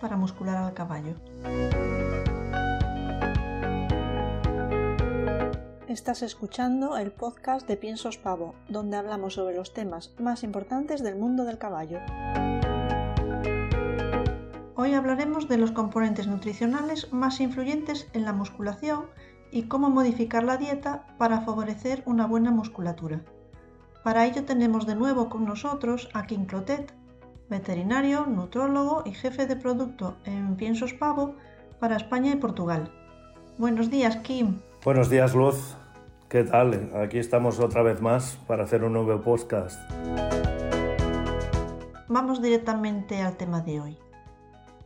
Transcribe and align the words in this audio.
para 0.00 0.16
muscular 0.16 0.56
al 0.56 0.74
caballo. 0.74 1.14
Estás 5.88 6.22
escuchando 6.22 6.96
el 6.96 7.10
podcast 7.10 7.66
de 7.66 7.76
Piensos 7.76 8.16
Pavo, 8.16 8.54
donde 8.68 8.96
hablamos 8.96 9.34
sobre 9.34 9.56
los 9.56 9.74
temas 9.74 10.14
más 10.18 10.44
importantes 10.44 11.02
del 11.02 11.16
mundo 11.16 11.44
del 11.44 11.58
caballo. 11.58 11.98
Hoy 14.76 14.94
hablaremos 14.94 15.48
de 15.48 15.58
los 15.58 15.72
componentes 15.72 16.26
nutricionales 16.26 17.12
más 17.12 17.40
influyentes 17.40 18.08
en 18.12 18.24
la 18.24 18.32
musculación 18.32 19.06
y 19.50 19.64
cómo 19.64 19.90
modificar 19.90 20.44
la 20.44 20.56
dieta 20.56 21.06
para 21.18 21.40
favorecer 21.40 22.02
una 22.06 22.26
buena 22.26 22.50
musculatura. 22.50 23.22
Para 24.02 24.24
ello 24.24 24.44
tenemos 24.44 24.86
de 24.86 24.94
nuevo 24.94 25.28
con 25.28 25.44
nosotros 25.44 26.08
a 26.14 26.24
Kim 26.24 26.46
Clotet, 26.46 26.94
veterinario, 27.50 28.24
nutrólogo 28.26 29.02
y 29.04 29.12
jefe 29.12 29.46
de 29.46 29.56
producto 29.56 30.16
en 30.24 30.56
Piensos 30.56 30.94
Pavo 30.94 31.34
para 31.80 31.96
España 31.96 32.32
y 32.32 32.36
Portugal. 32.36 32.92
Buenos 33.58 33.90
días, 33.90 34.16
Kim. 34.18 34.60
Buenos 34.84 35.10
días, 35.10 35.34
Luz. 35.34 35.76
¿Qué 36.28 36.44
tal? 36.44 36.90
Aquí 36.94 37.18
estamos 37.18 37.58
otra 37.58 37.82
vez 37.82 38.00
más 38.00 38.38
para 38.46 38.62
hacer 38.62 38.84
un 38.84 38.92
nuevo 38.92 39.20
podcast. 39.20 39.78
Vamos 42.08 42.40
directamente 42.40 43.20
al 43.20 43.36
tema 43.36 43.60
de 43.60 43.80
hoy. 43.80 43.98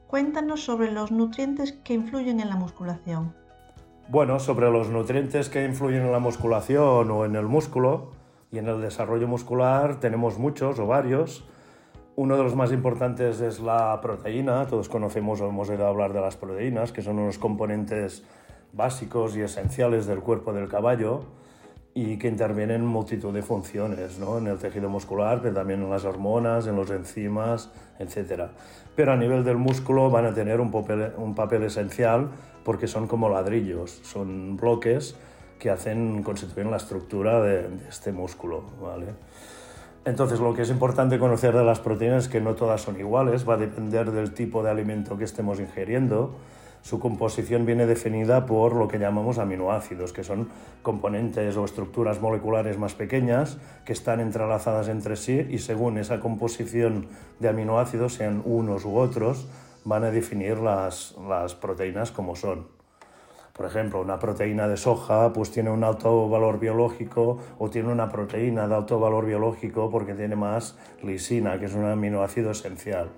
Cuéntanos 0.07 0.65
sobre 0.65 0.91
los 0.91 1.12
nutrientes 1.12 1.73
que 1.73 1.93
influyen 1.93 2.41
en 2.41 2.49
la 2.49 2.57
musculación. 2.57 3.35
Bueno, 4.09 4.39
sobre 4.39 4.71
los 4.71 4.89
nutrientes 4.89 5.49
que 5.49 5.65
influyen 5.65 6.03
en 6.03 6.12
la 6.12 6.19
musculación 6.19 7.11
o 7.11 7.25
en 7.25 7.37
el 7.37 7.47
músculo 7.47 8.12
y 8.51 8.59
en 8.59 8.69
el 8.69 8.81
desarrollo 8.81 9.29
muscular 9.29 10.01
tenemos 10.01 10.39
muchos 10.39 10.78
o 10.78 10.87
varios. 10.87 11.45
Uno 12.17 12.37
de 12.37 12.45
los 12.45 12.55
más 12.55 12.70
importantes 12.70 13.41
es 13.41 13.59
la 13.59 14.01
proteína. 14.01 14.69
Todos 14.69 14.89
conocemos 14.89 15.41
o 15.41 15.48
hemos 15.48 15.69
oído 15.69 15.84
hablar 15.84 16.12
de 16.12 16.21
las 16.21 16.37
proteínas, 16.37 16.93
que 16.93 17.03
son 17.03 17.19
unos 17.19 17.39
componentes 17.39 18.23
básicos 18.73 19.37
y 19.37 19.41
esenciales 19.41 20.06
del 20.06 20.21
cuerpo 20.21 20.53
del 20.53 20.69
caballo 20.69 21.25
y 21.93 22.17
que 22.17 22.29
intervienen 22.29 22.83
en 22.83 22.87
multitud 22.87 23.34
de 23.34 23.43
funciones, 23.43 24.21
¿no? 24.21 24.39
en 24.39 24.47
el 24.47 24.59
tejido 24.59 24.89
muscular, 24.89 25.41
pero 25.43 25.55
también 25.55 25.83
en 25.83 25.91
las 25.91 26.05
hormonas, 26.05 26.69
en 26.69 26.77
los 26.77 26.89
enzimas, 26.91 27.73
etc. 27.98 28.45
Pero 28.95 29.12
a 29.12 29.17
nivel 29.17 29.43
del 29.43 29.56
músculo 29.56 30.09
van 30.09 30.27
a 30.27 30.34
tener 30.34 30.61
un 30.61 30.71
papel, 31.34 31.62
esencial 31.65 32.28
porque 32.65 32.87
son 32.87 33.09
como 33.09 33.28
ladrillos, 33.28 33.91
son 34.05 34.56
bloques 34.56 35.17
que 35.59 35.69
hacen, 35.69 36.23
constituyen 36.23 36.71
la 36.71 36.77
estructura 36.77 37.41
de, 37.43 37.69
de 37.69 37.89
este 37.89 38.12
músculo. 38.12 38.62
¿vale? 38.81 39.06
Entonces, 40.05 40.41
lo 40.41 40.52
que 40.52 40.62
es 40.62 40.70
importante 40.70 41.19
conocer 41.19 41.56
de 41.56 41.64
las 41.64 41.80
proteínas 41.80 42.24
es 42.24 42.28
que 42.28 42.41
no 42.41 42.55
todas 42.55 42.83
son 42.83 42.98
iguales, 42.98 43.48
va 43.48 43.55
a 43.55 43.58
depender 43.58 44.10
del 44.10 44.34
tipo 44.34 44.62
de 44.62 44.70
alimento 44.70 45.16
que 45.16 45.24
estemos 45.24 45.60
ingiriendo 45.60 46.36
su 46.84 47.00
composición 47.00 47.64
viene 47.64 47.86
definida 47.86 48.44
por 48.44 48.75
lo 48.75 48.88
que 48.88 48.98
llamamos 48.98 49.38
aminoácidos, 49.38 50.12
que 50.12 50.22
son 50.22 50.50
componentes 50.82 51.56
o 51.56 51.64
estructuras 51.64 52.20
moleculares 52.20 52.77
más 52.77 52.92
pequeñas 52.92 53.56
que 53.86 53.94
están 53.94 54.20
entrelazadas 54.20 54.88
entre 54.88 55.16
sí 55.16 55.47
y 55.48 55.60
según 55.60 55.97
esa 55.97 56.20
composición 56.20 57.06
de 57.41 57.48
aminoácidos, 57.48 58.12
sean 58.12 58.42
unos 58.44 58.84
u 58.84 58.98
otros, 58.98 59.48
van 59.84 60.05
a 60.05 60.10
definir 60.10 60.58
las, 60.58 61.16
las 61.27 61.55
proteínas 61.55 62.10
como 62.10 62.36
son. 62.36 62.73
Por 63.55 63.66
ejemplo, 63.66 64.00
una 64.00 64.19
proteína 64.19 64.66
de 64.66 64.77
soja 64.77 65.33
pues 65.33 65.52
tiene 65.52 65.70
un 65.70 65.84
alto 65.84 66.28
valor 66.28 66.58
biológico 66.58 67.38
o 67.56 67.70
tiene 67.70 67.92
una 67.92 68.08
proteína 68.08 68.66
de 68.66 68.74
alto 68.74 68.98
valor 68.98 69.27
biológico 69.27 69.91
porque 69.91 70.12
tiene 70.14 70.34
más 70.34 70.77
lisina, 71.05 71.56
que 71.60 71.66
es 71.66 71.75
un 71.75 71.84
aminoácido 71.84 72.50
esencial. 72.50 73.10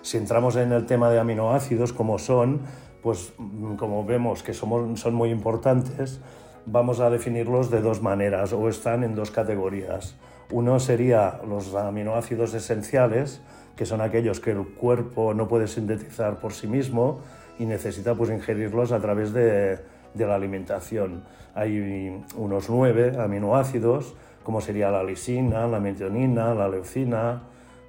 Si 0.00 0.16
entramos 0.16 0.56
en 0.56 0.72
el 0.72 0.86
tema 0.86 1.10
de 1.10 1.20
aminoácidos, 1.20 1.92
como 1.92 2.18
son, 2.18 2.62
pues 3.02 3.34
mm, 3.36 3.74
como 3.74 4.06
vemos 4.06 4.42
que 4.42 4.54
somos, 4.54 4.98
son 4.98 5.12
muy 5.12 5.28
importantes, 5.28 6.22
vamos 6.64 7.00
a 7.00 7.10
definirlos 7.10 7.70
de 7.70 7.82
dos 7.82 8.00
maneras 8.00 8.54
o 8.54 8.70
están 8.70 9.04
en 9.04 9.14
dos 9.14 9.30
categorías. 9.30 10.16
Uno 10.50 10.80
sería 10.80 11.42
los 11.46 11.74
aminoácidos 11.74 12.54
esenciales, 12.54 13.42
que 13.76 13.84
son 13.84 14.00
aquellos 14.00 14.40
que 14.40 14.52
el 14.52 14.66
cuerpo 14.66 15.34
no 15.34 15.46
puede 15.46 15.68
sintetizar 15.68 16.40
por 16.40 16.54
sí 16.54 16.66
mismo 16.66 17.20
y 17.58 17.66
necesita 17.66 18.14
pues 18.14 18.30
ingerirlos 18.30 18.92
a 18.92 19.00
través 19.00 19.32
de, 19.32 19.78
de 20.14 20.26
la 20.26 20.34
alimentación. 20.34 21.22
Hay 21.54 22.22
unos 22.36 22.70
nueve 22.70 23.12
aminoácidos, 23.18 24.14
como 24.42 24.60
sería 24.60 24.90
la 24.90 25.04
lisina, 25.04 25.66
la 25.66 25.80
metionina, 25.80 26.54
la 26.54 26.68
leucina, 26.68 27.42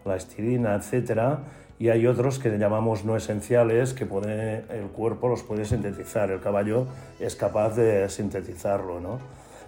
la 0.06 0.16
estidina, 0.16 0.76
etcétera, 0.76 1.40
y 1.80 1.90
hay 1.90 2.06
otros 2.06 2.40
que 2.40 2.50
llamamos 2.58 3.04
no 3.04 3.16
esenciales 3.16 3.94
que 3.94 4.04
el 4.04 4.88
cuerpo 4.94 5.28
los 5.28 5.44
puede 5.44 5.66
sintetizar, 5.66 6.30
el 6.30 6.40
caballo 6.40 6.88
es 7.20 7.36
capaz 7.36 7.76
de 7.76 8.08
sintetizarlo, 8.10 9.00
¿no? 9.00 9.20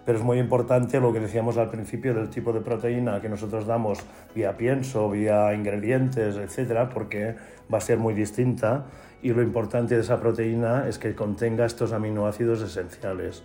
Pero 0.06 0.20
es 0.20 0.24
muy 0.24 0.38
importante 0.38 1.00
lo 1.00 1.12
que 1.12 1.20
decíamos 1.20 1.58
al 1.58 1.72
principio 1.72 2.14
del 2.14 2.30
tipo 2.30 2.54
de 2.54 2.62
proteína 2.62 3.20
que 3.22 3.28
nosotros 3.28 3.66
damos 3.66 4.00
vía 4.36 4.56
pienso, 4.56 5.10
vía 5.10 5.52
ingredientes, 5.56 6.36
etcétera, 6.36 6.90
porque 6.90 7.36
va 7.74 7.80
a 7.80 7.82
ser 7.82 7.98
muy 7.98 8.14
distinta 8.14 8.86
y 9.22 9.34
lo 9.34 9.42
importante 9.42 9.96
de 9.96 10.02
esa 10.02 10.20
proteína 10.20 10.88
es 10.88 10.98
que 10.98 11.16
contenga 11.16 11.66
estos 11.66 11.94
aminoácidos 11.94 12.62
esenciales. 12.62 13.44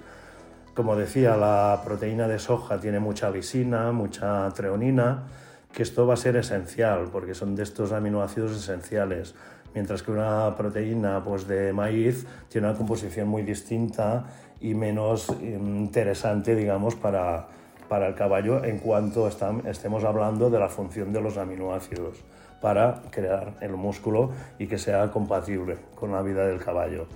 Como 0.75 0.97
decía, 0.97 1.37
la 1.37 1.81
proteína 1.85 2.29
de 2.29 2.39
soja 2.39 2.79
tiene 2.79 3.01
mucha 3.01 3.31
lisina, 3.31 3.93
mucha 3.93 4.49
treonina, 4.51 5.25
que 5.73 5.83
esto 5.83 6.07
va 6.07 6.15
a 6.15 6.17
ser 6.17 6.37
esencial 6.37 7.09
porque 7.13 7.35
son 7.35 7.55
de 7.55 7.63
estos 7.63 7.93
aminoácidos 7.93 8.57
esenciales, 8.57 9.35
mientras 9.75 10.03
que 10.03 10.11
una 10.11 10.55
proteína 10.57 11.23
pues, 11.25 11.47
de 11.47 11.73
maíz 11.73 12.27
tiene 12.49 12.69
una 12.69 12.77
composición 12.77 13.29
muy 13.29 13.43
distinta 13.43 14.25
y 14.61 14.75
menos 14.75 15.29
interesante, 15.41 16.55
digamos, 16.55 16.95
para, 16.95 17.49
para 17.89 18.07
el 18.07 18.15
caballo 18.15 18.65
en 18.65 18.79
cuanto 18.79 19.29
estemos 19.29 20.05
hablando 20.05 20.51
de 20.51 20.59
la 20.59 20.69
función 20.69 21.13
de 21.13 21.21
los 21.21 21.37
aminoácidos 21.37 22.25
para 22.61 23.03
crear 23.11 23.55
el 23.61 23.73
músculo 23.73 24.31
y 24.59 24.67
que 24.67 24.79
sea 24.79 25.11
compatible 25.11 25.79
con 25.95 26.13
la 26.13 26.23
vida 26.23 26.47
del 26.47 26.59
caballo. 26.59 27.07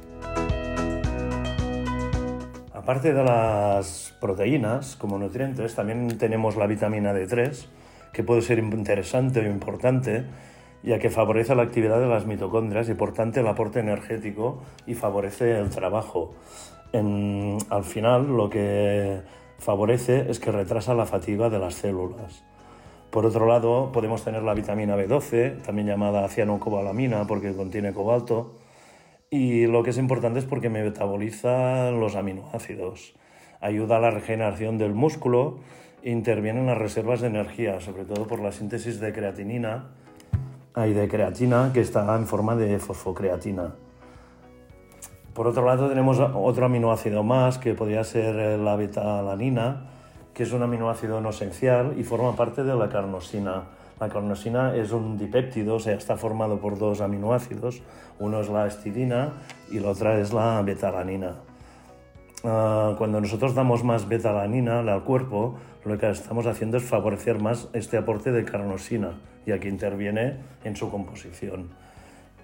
Aparte 2.73 3.15
de 3.15 3.25
las 3.25 4.15
proteínas 4.21 4.97
como 4.97 5.19
nutrientes, 5.19 5.75
también 5.75 6.19
tenemos 6.19 6.57
la 6.57 6.67
vitamina 6.67 7.15
D3, 7.15 7.67
que 8.13 8.23
puede 8.23 8.43
ser 8.43 8.59
interesante 8.59 9.41
o 9.41 9.45
importante, 9.45 10.27
ya 10.83 10.99
que 10.99 11.09
favorece 11.09 11.55
la 11.55 11.63
actividad 11.63 11.99
de 11.99 12.07
las 12.07 12.27
mitocondrias 12.27 12.89
y 12.91 12.95
por 12.95 13.15
tanto 13.15 13.41
el 13.41 13.47
aporte 13.47 13.81
energético 13.81 14.63
y 14.87 14.95
favorece 14.95 15.59
el 15.59 15.71
trabajo. 15.71 16.35
al 16.93 17.85
final 17.85 18.37
lo 18.37 18.51
que 18.51 19.23
favorece 19.59 20.31
es 20.31 20.39
que 20.39 20.53
retrasa 20.53 20.93
la 20.95 21.07
fatiga 21.07 21.49
de 21.49 21.59
las 21.59 21.75
células. 21.77 22.45
Por 23.15 23.27
otro 23.27 23.47
lado, 23.47 23.93
podemos 23.93 24.25
tener 24.25 24.43
la 24.43 24.55
vitamina 24.55 24.97
B12, 24.97 25.63
también 25.63 25.87
llamada 25.87 26.29
cianocobalamina 26.29 27.29
porque 27.29 27.55
contiene 27.55 27.93
cobalto, 27.93 28.57
y 29.31 29.69
lo 29.69 29.85
que 29.85 29.91
es 29.91 29.99
importante 29.99 30.41
es 30.41 30.47
porque 30.47 30.69
metaboliza 30.69 31.93
los 31.93 32.17
aminoácidos, 32.17 33.15
ayuda 33.61 33.99
a 33.99 34.01
la 34.01 34.11
regeneración 34.11 34.79
del 34.79 34.95
músculo 34.95 35.61
intervienen 36.03 36.67
las 36.67 36.77
reservas 36.77 37.21
de 37.21 37.29
energía, 37.29 37.79
sobre 37.81 38.05
todo 38.05 38.27
por 38.27 38.41
la 38.41 38.51
síntesis 38.51 38.99
de 38.99 39.13
creatinina 39.13 39.93
y 40.77 40.93
de 40.93 41.07
creatina 41.07 41.71
que 41.73 41.83
está 41.83 42.17
en 42.17 42.27
forma 42.27 42.57
de 42.57 42.81
fosfocreatina. 42.81 43.77
Por 45.35 45.47
otro 45.47 45.65
lado 45.65 45.89
tenemos 45.89 46.19
otro 46.19 46.67
aminoácido 46.67 47.23
más 47.23 47.59
que 47.59 47.75
podría 47.75 48.03
ser 48.03 48.59
la 48.59 48.75
beta-alanina, 48.75 49.87
que 50.35 50.43
es 50.43 50.53
un 50.53 50.63
aminoácido 50.63 51.21
no 51.21 51.31
esencial 51.31 51.95
y 51.97 52.03
forma 52.03 52.35
parte 52.37 52.65
de 52.65 52.75
la 52.75 52.89
carnosina. 52.89 53.65
La 54.01 54.09
carnosina 54.09 54.75
es 54.75 54.91
un 54.91 55.17
dipéptido, 55.17 55.77
o 55.77 55.81
sea, 55.81 55.95
está 55.95 56.17
formado 56.17 56.59
por 56.59 56.77
dos 56.77 57.01
aminoácidos. 57.01 57.83
Uno 58.19 58.41
es 58.41 58.49
la 58.49 58.67
estidina 58.67 59.35
y 59.71 59.79
la 59.79 59.91
otra 59.91 60.19
es 60.19 60.33
la 60.33 60.61
beta-alanina. 60.63 61.37
Ah, 62.47 62.95
cuando 62.99 63.21
nosotros 63.23 63.55
damos 63.55 63.85
más 63.85 64.07
betalanina 64.07 64.81
al 64.81 65.05
cuerpo, 65.05 65.55
lo 65.85 65.97
que 65.97 66.11
estamos 66.11 66.47
haciendo 66.47 66.77
es 66.77 66.85
favorecer 66.85 67.41
más 67.41 67.69
este 67.73 67.97
aporte 67.97 68.33
de 68.33 68.45
carnosina, 68.45 69.15
ya 69.47 69.59
que 69.59 69.69
interviene 69.69 70.41
en 70.63 70.77
su 70.77 70.91
composición. 70.91 71.71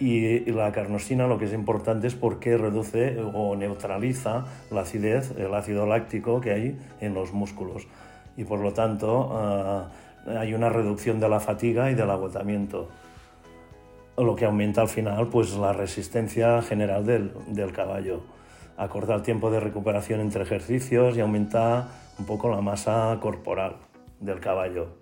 Y, 0.00 0.50
la 0.50 0.72
carnosina 0.72 1.26
lo 1.26 1.38
que 1.38 1.44
es 1.44 1.52
importante 1.52 2.06
es 2.06 2.14
porque 2.14 2.56
reduce 2.56 3.20
o 3.20 3.54
neutraliza 3.54 4.46
la 4.70 4.80
acidez, 4.80 5.32
el 5.38 5.54
ácido 5.54 5.86
láctico 5.86 6.40
que 6.40 6.52
hay 6.52 6.78
en 7.00 7.14
los 7.14 7.32
músculos. 7.32 7.86
Y 8.36 8.44
por 8.44 8.60
lo 8.60 8.72
tanto 8.72 9.30
ah, 9.32 9.90
hay 10.26 10.54
una 10.54 10.70
reducción 10.70 11.20
de 11.20 11.28
la 11.28 11.38
fatiga 11.38 11.90
y 11.90 11.94
del 11.94 12.10
agotamiento, 12.10 12.88
lo 14.16 14.34
que 14.36 14.46
aumenta 14.46 14.80
al 14.80 14.88
final 14.88 15.28
pues, 15.28 15.54
la 15.54 15.72
resistencia 15.72 16.62
general 16.62 17.04
del, 17.04 17.32
del 17.48 17.72
caballo 17.72 18.22
acorta 18.80 19.14
el 19.14 19.20
tiempo 19.20 19.50
de 19.50 19.60
recuperación 19.60 20.20
entre 20.20 20.42
ejercicios 20.42 21.14
y 21.14 21.20
aumenta 21.20 21.88
un 22.18 22.24
poco 22.24 22.48
la 22.48 22.62
masa 22.62 23.18
corporal 23.20 23.76
del 24.20 24.40
caballo. 24.40 24.99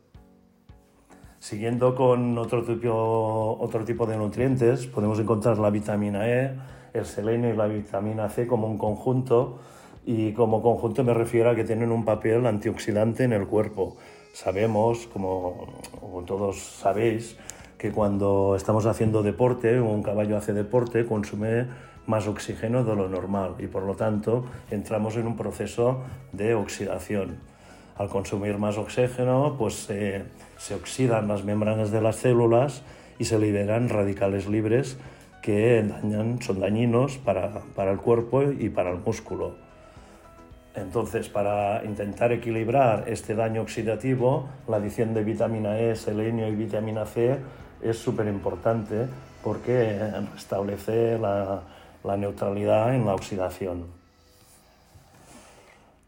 Siguiendo 1.41 1.95
con 1.95 2.37
otro 2.37 2.65
tipo, 2.65 3.57
otro 3.61 3.85
tipo 3.85 4.07
de 4.07 4.17
nutrientes, 4.17 4.87
podemos 4.87 5.21
encontrar 5.21 5.59
la 5.59 5.71
vitamina 5.71 6.29
E, 6.29 6.55
el 6.93 7.07
selenio 7.07 7.55
y 7.55 7.57
la 7.57 7.67
vitamina 7.67 8.29
C 8.29 8.47
como 8.47 8.67
un 8.67 8.77
conjunto 8.77 9.61
y 10.05 10.33
como 10.33 10.63
conjunto 10.63 11.05
me 11.05 11.15
refiero 11.15 11.51
a 11.51 11.55
que 11.55 11.63
tienen 11.63 11.93
un 11.93 12.05
papel 12.05 12.45
antioxidante 12.45 13.23
en 13.23 13.33
el 13.33 13.47
cuerpo. 13.47 13.97
Sabemos, 14.33 15.07
como, 15.07 15.69
como 16.01 16.23
todos 16.23 16.59
sabéis, 16.59 17.37
que 17.79 17.93
cuando 17.93 18.57
estamos 18.57 18.87
haciendo 18.87 19.23
deporte 19.23 19.81
un 19.81 20.03
caballo 20.03 20.37
hace 20.37 20.53
deporte 20.53 21.07
consume 21.07 21.67
más 22.07 22.27
oxígeno 22.27 22.83
de 22.83 22.97
lo 22.97 23.09
normal 23.09 23.55
y 23.59 23.69
por 23.69 23.85
lo 23.85 23.95
tanto 23.95 24.45
entramos 24.71 25.17
en 25.17 25.27
un 25.27 25.37
proceso 25.37 26.01
de 26.33 26.55
oxidación. 26.55 27.39
Al 27.99 28.09
consumir 28.09 28.59
más 28.59 28.79
oxígeno, 28.79 29.57
pues 29.59 29.91
eh, 29.91 30.23
se 30.57 30.75
oxidan 30.75 31.27
las 31.27 31.45
membranas 31.45 31.91
de 31.91 32.01
las 32.01 32.17
células 32.17 32.83
y 33.19 33.25
se 33.25 33.39
liberan 33.39 33.89
radicales 33.89 34.47
libres 34.47 34.97
que 35.43 35.83
dañan, 35.83 36.41
son 36.41 36.61
dañinos 36.61 37.19
para, 37.19 37.61
para 37.75 37.91
el 37.91 37.99
cuerpo 37.99 38.43
y 38.45 38.69
para 38.69 38.91
el 38.91 38.99
músculo. 38.99 39.57
Entonces, 40.77 41.29
para 41.29 41.85
intentar 41.85 42.31
equilibrar 42.31 43.05
este 43.09 43.35
daño 43.35 43.63
oxidativo, 43.63 44.49
la 44.69 44.77
adición 44.77 45.13
de 45.13 45.25
vitamina 45.25 45.81
E, 45.81 45.97
selenio 45.97 46.47
y 46.47 46.55
vitamina 46.55 47.05
C 47.05 47.37
es 47.83 47.99
súper 47.99 48.29
importante 48.29 49.07
porque 49.43 49.99
restablece 50.33 51.19
la, 51.19 51.63
la 52.05 52.17
neutralidad 52.17 52.95
en 52.95 53.07
la 53.07 53.15
oxidación. 53.15 53.98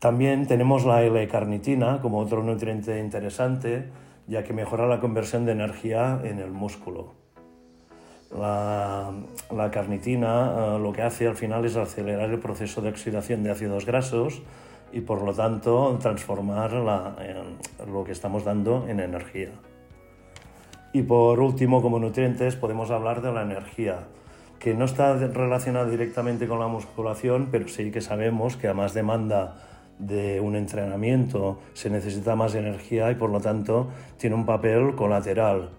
También 0.00 0.47
tenemos 0.47 0.87
la 0.87 1.02
L-carnitina 1.02 2.00
como 2.00 2.20
otro 2.20 2.43
nutriente 2.43 2.99
interesante, 3.00 3.85
ya 4.26 4.43
que 4.44 4.55
mejora 4.55 4.87
la 4.87 4.99
conversión 4.99 5.44
de 5.44 5.52
energía 5.52 6.23
en 6.25 6.38
el 6.38 6.50
músculo. 6.50 7.12
La, 8.35 9.12
carnitina 9.70 10.55
eh, 10.56 10.79
lo 10.79 10.93
que 10.94 11.02
hace 11.02 11.26
al 11.26 11.37
final 11.37 11.67
es 11.67 11.76
acelerar 11.76 12.31
el 12.31 12.38
proceso 12.38 12.81
de 12.81 12.88
oxidación 12.88 13.43
de 13.43 13.50
ácidos 13.50 13.85
grasos 13.85 14.41
y 14.91 15.02
por 15.02 15.20
lo 15.20 15.35
tanto 15.35 15.99
transformar 16.00 16.73
lo 16.73 18.05
que 18.05 18.12
estamos 18.12 18.43
dando 18.43 18.87
en 18.88 19.00
energía. 19.00 19.50
Y 20.94 21.03
por 21.03 21.41
último, 21.41 21.82
como 21.82 21.99
nutrientes, 21.99 22.56
podemos 22.56 22.91
hablar 22.91 23.20
de 23.20 23.32
la 23.32 23.43
energía, 23.43 24.06
que 24.61 24.73
no 24.73 24.87
está 24.87 25.14
relacionada 25.14 25.91
directamente 25.91 26.49
con 26.49 26.58
la 26.58 26.69
musculación, 26.69 27.49
pero 27.53 27.69
sí 27.69 27.91
que 27.91 28.00
sabemos 28.00 28.56
que 28.56 28.69
a 28.69 28.75
más 28.75 28.94
demanda 28.94 29.67
de 30.00 30.41
un 30.41 30.56
entrenamiento 30.56 31.58
se 31.75 31.91
necesita 31.91 32.35
más 32.35 32.55
energía 32.55 33.11
y 33.11 33.14
por 33.14 33.31
lo 33.31 33.41
tanto 33.41 33.88
tiene 34.19 34.35
un 34.35 34.47
papel 34.47 34.94
colateral, 34.94 35.70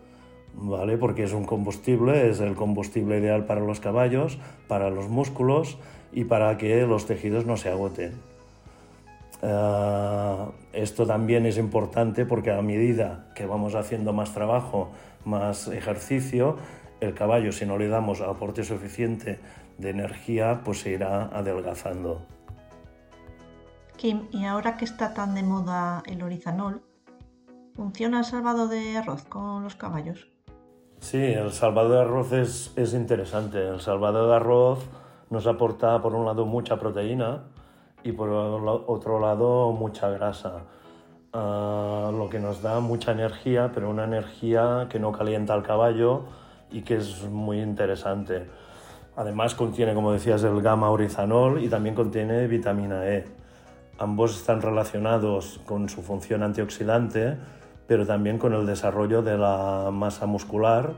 ¿vale? 0.53 0.97
Porque 0.97 1.23
es 1.23 1.33
un 1.33 1.43
combustible, 1.43 2.29
es 2.29 2.39
el 2.39 2.55
combustible 2.55 3.17
ideal 3.17 3.45
para 3.45 3.61
los 3.61 3.79
caballos, 3.79 4.37
para 4.67 4.89
los 4.89 5.09
músculos 5.09 5.77
y 6.13 6.25
para 6.25 6.57
que 6.57 6.85
los 6.85 7.07
tejidos 7.07 7.45
no 7.45 7.57
se 7.57 7.69
agoten. 7.69 8.13
Eh, 9.41 10.35
esto 10.73 11.07
también 11.07 11.47
es 11.47 11.57
importante 11.57 12.25
porque 12.25 12.51
a 12.51 12.61
medida 12.61 13.25
que 13.35 13.47
vamos 13.47 13.73
haciendo 13.73 14.13
más 14.13 14.33
trabajo, 14.33 14.91
más 15.25 15.67
ejercicio, 15.67 16.57
el 16.99 17.15
caballo, 17.15 17.51
si 17.51 17.65
no 17.65 17.79
le 17.79 17.87
damos 17.87 18.21
aporte 18.21 18.63
suficiente 18.63 19.39
de 19.79 19.89
energía, 19.89 20.61
pues 20.63 20.81
se 20.81 20.91
irá 20.91 21.23
adelgazando. 21.23 22.21
Kim, 24.01 24.29
y 24.31 24.45
ahora 24.45 24.77
que 24.77 24.85
está 24.85 25.13
tan 25.13 25.35
de 25.35 25.43
moda 25.43 26.01
el 26.07 26.23
orizanol, 26.23 26.81
¿funciona 27.75 28.17
el 28.17 28.25
salvado 28.25 28.67
de 28.67 28.97
arroz 28.97 29.25
con 29.25 29.63
los 29.63 29.75
caballos? 29.75 30.27
Sí, 30.97 31.23
el 31.23 31.51
salvado 31.51 31.89
de 31.89 32.01
arroz 32.01 32.31
es, 32.31 32.73
es 32.77 32.95
interesante. 32.95 33.67
El 33.67 33.79
salvado 33.79 34.27
de 34.27 34.35
arroz 34.35 34.79
nos 35.29 35.45
aporta, 35.45 36.01
por 36.01 36.15
un 36.15 36.25
lado, 36.25 36.47
mucha 36.47 36.79
proteína, 36.79 37.43
y 38.01 38.11
por 38.13 38.31
otro 38.31 39.19
lado 39.19 39.71
mucha 39.71 40.09
grasa. 40.09 40.63
Ah, 41.31 42.09
lo 42.11 42.27
que 42.27 42.39
nos 42.39 42.63
da 42.63 42.79
mucha 42.79 43.11
energía, 43.11 43.69
pero 43.71 43.87
una 43.91 44.05
energía 44.05 44.87
que 44.89 44.97
no 44.97 45.11
calienta 45.11 45.53
al 45.53 45.61
caballo 45.61 46.23
y 46.71 46.81
que 46.81 46.95
es 46.95 47.29
muy 47.29 47.61
interesante. 47.61 48.49
Además 49.15 49.53
contiene, 49.53 49.93
como 49.93 50.11
decías, 50.11 50.43
el 50.43 50.59
gamma 50.63 50.89
orizanol 50.89 51.63
y 51.63 51.69
también 51.69 51.93
contiene 51.93 52.47
vitamina 52.47 53.07
E. 53.07 53.40
Ambos 54.01 54.35
están 54.35 54.63
relacionados 54.63 55.61
con 55.67 55.87
su 55.87 56.01
función 56.01 56.41
antioxidante, 56.41 57.37
pero 57.85 58.03
también 58.07 58.39
con 58.39 58.51
el 58.55 58.65
desarrollo 58.65 59.21
de 59.21 59.37
la 59.37 59.91
masa 59.93 60.25
muscular 60.25 60.93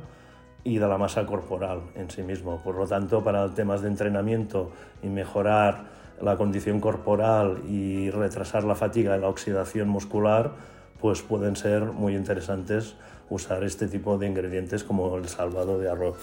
y 0.63 0.77
de 0.77 0.87
la 0.87 0.97
masa 0.97 1.25
corporal 1.25 1.81
en 1.95 2.09
sí 2.09 2.21
mismo. 2.21 2.61
Por 2.63 2.75
lo 2.75 2.87
tanto, 2.87 3.21
para 3.21 3.53
temas 3.53 3.81
de 3.81 3.89
entrenamiento 3.89 4.71
y 5.01 5.07
mejorar 5.07 5.83
la 6.21 6.37
condición 6.37 6.79
corporal 6.79 7.63
y 7.67 8.09
retrasar 8.09 8.63
la 8.63 8.75
fatiga 8.75 9.17
y 9.17 9.19
la 9.19 9.27
oxidación 9.27 9.89
muscular, 9.89 10.51
pues 11.01 11.21
pueden 11.23 11.57
ser 11.57 11.83
muy 11.83 12.15
interesantes 12.15 12.95
usar 13.29 13.65
este 13.65 13.89
tipo 13.89 14.17
de 14.17 14.27
ingredientes 14.27 14.85
como 14.85 15.17
el 15.17 15.27
salvado 15.27 15.77
de 15.77 15.91
arroz. 15.91 16.19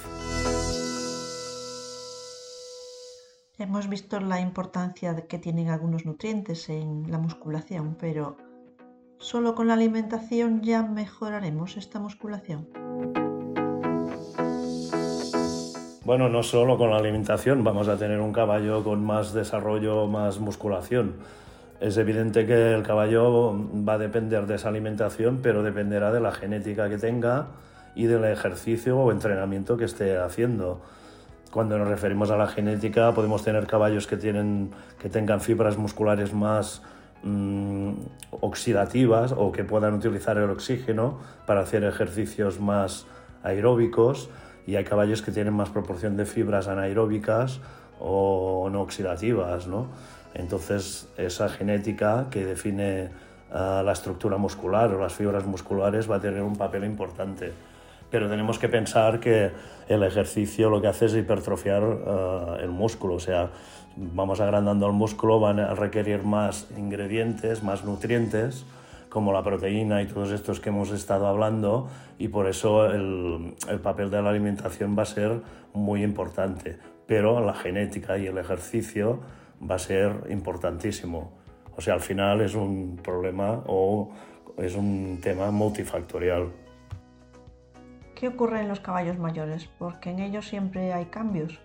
Hemos 3.61 3.91
visto 3.91 4.19
la 4.21 4.41
importancia 4.41 5.15
que 5.29 5.39
tienen 5.39 5.69
algunos 5.69 6.07
nutrientes 6.07 6.71
en 6.71 7.11
la 7.11 7.19
musculación, 7.19 7.95
pero 8.01 8.39
¿solo 9.19 9.55
con 9.55 9.69
la 9.69 9.75
alimentación 9.75 10.63
ya 10.63 10.83
mejoraremos 10.83 11.77
esta 11.77 12.01
musculación? 12.01 12.67
Bueno, 16.07 16.31
no 16.31 16.43
solo 16.43 16.79
con 16.79 16.89
la 16.89 16.97
alimentación, 16.97 17.63
vamos 17.63 17.89
a 17.89 17.99
tener 17.99 18.21
un 18.21 18.33
caballo 18.33 18.83
con 18.83 19.05
más 19.05 19.35
desarrollo, 19.35 20.07
más 20.07 20.41
musculación. 20.41 21.17
Es 21.81 21.99
evidente 21.99 22.47
que 22.47 22.73
el 22.73 22.83
caballo 22.83 23.55
va 23.87 23.93
a 23.93 23.99
depender 23.99 24.47
de 24.47 24.55
esa 24.55 24.71
alimentación, 24.71 25.41
pero 25.43 25.63
dependerá 25.63 26.11
de 26.13 26.21
la 26.21 26.33
genética 26.33 26.89
que 26.89 26.97
tenga 26.97 27.49
y 27.95 28.07
del 28.07 28.25
ejercicio 28.25 28.99
o 28.99 29.13
entrenamiento 29.13 29.77
que 29.77 29.85
esté 29.85 30.17
haciendo. 30.17 30.81
Cuando 31.51 31.79
nos 31.79 31.89
referimos 31.89 32.31
a 32.31 32.37
la 32.37 32.47
genética, 32.47 33.13
podemos 33.13 33.43
tener 33.43 33.67
caballos 33.67 34.07
que, 34.07 34.17
tienen, 34.17 34.71
que 35.01 35.09
tengan 35.09 35.41
fibras 35.41 35.77
musculares 35.77 36.33
más 36.33 36.83
mm, 37.25 37.93
oxidativas 38.41 39.33
o 39.37 39.51
que 39.51 39.65
puedan 39.65 39.95
utilizar 39.95 40.39
el 40.39 40.49
oxígeno 40.49 41.19
para 41.47 41.61
hacer 41.61 41.83
ejercicios 41.83 42.61
más 42.61 43.07
aeróbicos 43.43 44.31
y 44.67 44.77
hay 44.77 44.85
caballos 44.85 45.23
que 45.23 45.33
tienen 45.33 45.55
más 45.55 45.71
proporción 45.71 46.17
de 46.17 46.25
fibras 46.25 46.69
anaeróbicas 46.69 47.61
o 47.99 48.69
no 48.71 48.83
oxidativas, 48.83 49.67
¿no? 49.67 49.89
Entonces, 50.35 51.09
esa 51.17 51.49
genética 51.49 52.29
que 52.31 52.45
define 52.45 53.11
uh, 53.51 53.83
la 53.83 53.93
estructura 53.93 54.37
muscular 54.37 54.93
o 54.95 55.01
las 55.01 55.13
fibras 55.13 55.45
musculares 55.45 56.09
va 56.09 56.17
a 56.17 56.21
tener 56.21 56.43
un 56.43 56.55
papel 56.55 56.85
importante. 56.85 57.53
Pero 58.11 58.29
tenemos 58.29 58.59
que 58.59 58.69
pensar 58.69 59.21
que 59.21 59.51
el 59.89 60.03
ejercicio 60.03 60.71
lo 60.71 60.81
que 60.81 60.89
hace 60.89 61.07
es 61.07 61.15
hipertrofiar 61.15 61.83
uh, 61.83 62.55
el 62.61 62.71
músculo, 62.71 63.15
o 63.15 63.21
sea, 63.21 63.51
vamos 63.97 64.41
agrandando 64.41 64.87
el 64.87 64.93
músculo, 64.93 65.41
van 65.41 65.61
a 65.61 65.75
requerir 65.75 66.23
más 66.23 66.69
ingredientes, 66.77 67.63
más 67.63 67.85
nutrientes, 67.85 68.65
como 69.09 69.33
la 69.33 69.43
proteína 69.43 70.03
y 70.03 70.07
todos 70.07 70.31
estos 70.31 70.61
que 70.61 70.69
hemos 70.69 70.93
estado 70.93 71.27
hablando 71.27 71.89
y 72.19 72.29
por 72.29 72.47
eso 72.47 72.87
el, 72.87 73.55
el, 73.69 73.81
papel 73.81 74.11
de 74.11 74.23
la 74.23 74.31
alimentación 74.31 74.97
va 74.97 75.03
a 75.03 75.07
ser 75.07 75.41
muy 75.75 76.05
importante, 76.05 76.79
pero 77.07 77.45
la 77.45 77.55
genética 77.55 78.19
y 78.19 78.27
el 78.27 78.39
ejercicio 78.39 79.21
va 79.69 79.75
a 79.75 79.79
ser 79.79 80.13
importantísimo. 80.31 81.33
O 81.77 81.81
sea, 81.81 81.95
al 81.95 82.01
final 82.01 82.41
es 82.41 82.55
un 82.55 83.01
problema 83.03 83.63
o 83.67 84.11
es 84.59 84.75
un 84.77 85.19
tema 85.21 85.51
multifactorial. 85.51 86.49
¿Qué 88.21 88.29
ocurre 88.29 88.61
en 88.61 88.69
los 88.69 88.81
caballos 88.81 89.19
mayores? 89.19 89.71
Porque 89.79 90.11
en 90.11 90.19
ellos 90.19 90.47
siempre 90.47 90.93
hay 90.93 91.07
cambios. 91.07 91.59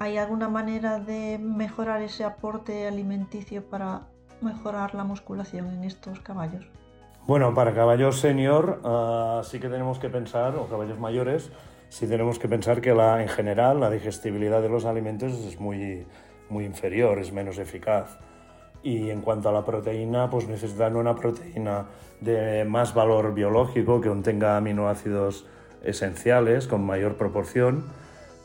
¿Hay 0.00 0.18
alguna 0.18 0.48
manera 0.48 0.98
de 0.98 1.38
mejorar 1.38 2.02
ese 2.02 2.24
aporte 2.24 2.88
alimenticio 2.88 3.64
para 3.64 4.08
mejorar 4.40 4.96
la 4.96 5.04
musculación 5.04 5.68
en 5.68 5.84
estos 5.84 6.18
caballos? 6.18 6.66
Bueno, 7.24 7.54
para 7.54 7.72
caballos 7.72 8.18
senior 8.18 8.80
uh, 8.82 9.44
sí 9.44 9.60
que 9.60 9.68
tenemos 9.68 10.00
que 10.00 10.08
pensar, 10.08 10.56
o 10.56 10.66
caballos 10.66 10.98
mayores, 10.98 11.52
sí 11.88 12.08
tenemos 12.08 12.40
que 12.40 12.48
pensar 12.48 12.80
que 12.80 12.94
la, 12.94 13.22
en 13.22 13.28
general 13.28 13.78
la 13.78 13.88
digestibilidad 13.88 14.60
de 14.60 14.70
los 14.70 14.86
alimentos 14.86 15.34
es 15.34 15.60
muy, 15.60 16.04
muy 16.50 16.64
inferior, 16.64 17.20
es 17.20 17.32
menos 17.32 17.58
eficaz. 17.58 18.18
Y 18.82 19.10
en 19.10 19.20
cuanto 19.20 19.50
a 19.50 19.52
la 19.52 19.64
proteína, 19.64 20.28
pues 20.28 20.48
necesitan 20.48 20.96
una 20.96 21.14
proteína 21.14 21.86
de 22.20 22.64
más 22.64 22.92
valor 22.92 23.34
biológico, 23.34 24.00
que 24.00 24.08
contenga 24.08 24.56
aminoácidos 24.56 25.46
esenciales 25.84 26.66
con 26.66 26.84
mayor 26.84 27.16
proporción 27.16 27.84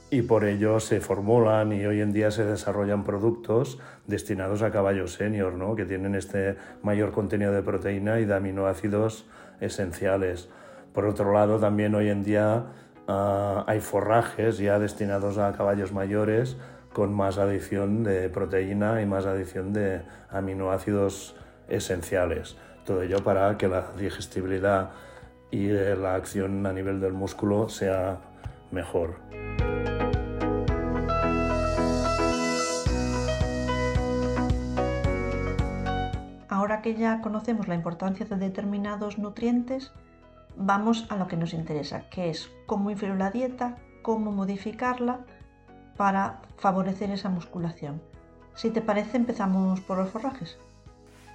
y 0.10 0.22
por 0.22 0.46
ello 0.46 0.80
se 0.80 1.02
formulan 1.02 1.74
y 1.74 1.86
hoy 1.86 2.02
en 2.02 2.14
día 2.14 2.32
se 2.32 2.46
desarrollan 2.46 3.04
productos 3.04 3.80
destinados 4.06 4.62
a 4.62 4.72
caballos 4.72 5.14
senior, 5.14 5.54
¿no? 5.54 5.76
que 5.76 5.86
tienen 5.86 6.16
este 6.16 6.56
mayor 6.82 7.12
contenido 7.12 7.52
de 7.52 7.62
proteína 7.62 8.20
y 8.20 8.26
de 8.26 8.36
aminoácidos 8.36 9.26
esenciales. 9.60 10.50
Por 10.94 11.06
otro 11.06 11.34
lado, 11.34 11.60
también 11.60 11.94
hoy 11.94 12.10
en 12.10 12.24
día 12.24 12.68
ah, 13.08 13.66
hay 13.68 13.82
forrajes 13.82 14.58
ya 14.58 14.80
destinados 14.80 15.38
a 15.38 15.52
caballos 15.52 15.92
mayores 15.92 16.58
con 16.94 17.14
más 17.14 17.38
adición 17.38 18.04
de 18.04 18.30
proteína 18.30 19.02
y 19.02 19.06
más 19.06 19.26
adición 19.26 19.74
de 19.74 20.02
aminoácidos 20.30 21.36
esenciales. 21.68 22.56
Todo 22.86 23.02
ello 23.02 23.24
para 23.24 23.58
que 23.58 23.68
la 23.68 23.92
digestibilidad 23.98 24.92
y 25.52 25.68
la 25.70 26.16
acción 26.16 26.66
a 26.66 26.74
nivel 26.74 27.00
del 27.00 27.14
músculo 27.14 27.70
sea 27.70 28.20
mejor. 28.72 29.20
Ahora 36.50 36.82
que 36.82 36.96
ya 36.96 37.22
conocemos 37.22 37.68
la 37.68 37.76
importancia 37.76 38.26
de 38.26 38.36
determinados 38.36 39.18
nutrientes, 39.20 39.94
vamos 40.58 41.06
a 41.10 41.16
lo 41.16 41.28
que 41.28 41.38
nos 41.38 41.54
interesa, 41.54 42.10
que 42.10 42.30
es 42.30 42.50
cómo 42.66 42.90
influir 42.90 43.16
la 43.16 43.32
dieta, 43.32 43.78
cómo 44.02 44.32
modificarla 44.32 45.26
para 45.96 46.42
favorecer 46.58 47.12
esa 47.12 47.30
musculación. 47.30 48.02
Si 48.56 48.72
te 48.72 48.82
parece, 48.82 49.18
empezamos 49.18 49.82
por 49.82 49.98
los 49.98 50.10
forrajes. 50.10 50.58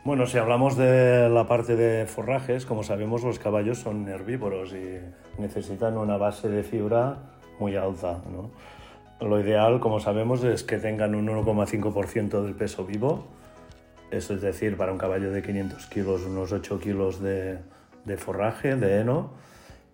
Bueno, 0.04 0.26
si 0.26 0.36
hablamos 0.36 0.76
de 0.76 1.28
la 1.28 1.46
parte 1.46 1.76
de 1.76 2.06
forrajes, 2.06 2.66
como 2.66 2.82
sabemos 2.82 3.22
los 3.22 3.38
caballos 3.38 3.78
son 3.78 4.08
herbívoros 4.08 4.72
y 4.72 4.98
necesitan 5.40 5.96
una 5.96 6.16
base 6.16 6.48
de 6.48 6.64
fibra 6.64 7.18
muy 7.60 7.76
alta. 7.76 8.20
Lo 9.20 9.40
ideal, 9.40 9.78
como 9.78 10.00
sabemos, 10.00 10.42
es 10.42 10.64
que 10.64 10.78
tengan 10.78 11.14
un 11.14 11.28
1,5% 11.28 12.42
del 12.42 12.56
peso 12.56 12.84
vivo, 12.84 13.28
eso 14.10 14.34
es 14.34 14.42
decir, 14.42 14.76
para 14.76 14.90
un 14.90 14.98
caballo 14.98 15.30
de 15.30 15.40
500 15.40 15.86
kilos, 15.86 16.26
unos 16.26 16.50
8 16.50 16.80
kilos 16.80 17.22
de, 17.22 17.58
de 18.04 18.16
forraje, 18.16 18.74
de 18.74 18.98
heno. 18.98 19.30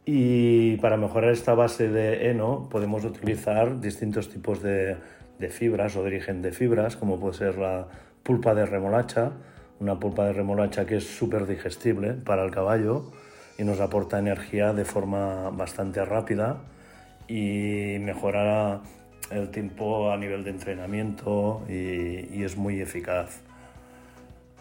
Y 0.06 0.78
para 0.78 0.96
mejorar 0.96 1.32
esta 1.32 1.52
base 1.52 1.90
de 1.90 2.30
heno 2.30 2.70
podemos 2.70 3.04
utilizar 3.04 3.78
distintos 3.78 4.30
tipos 4.30 4.62
de, 4.62 4.96
de 5.38 5.48
fibras 5.50 5.96
o 5.96 6.00
de 6.00 6.06
origen 6.06 6.40
de 6.40 6.52
fibras, 6.52 6.96
como 6.96 7.20
puede 7.20 7.34
ser 7.34 7.58
la 7.58 7.88
pulpa 8.22 8.54
de 8.54 8.64
remolacha, 8.64 9.32
una 9.80 9.98
pulpa 9.98 10.26
de 10.26 10.32
remolacha 10.32 10.86
que 10.86 10.96
es 10.96 11.04
súper 11.04 11.46
digestible 11.46 12.12
para 12.12 12.44
el 12.44 12.50
caballo 12.50 13.12
y 13.56 13.64
nos 13.64 13.80
aporta 13.80 14.18
energía 14.18 14.72
de 14.72 14.84
forma 14.84 15.50
bastante 15.50 16.04
rápida 16.04 16.58
y 17.28 17.98
mejora 18.00 18.80
el 19.30 19.50
tiempo 19.50 20.10
a 20.10 20.16
nivel 20.16 20.44
de 20.44 20.50
entrenamiento 20.50 21.62
y, 21.68 22.42
es 22.42 22.56
muy 22.56 22.80
eficaz. 22.80 23.42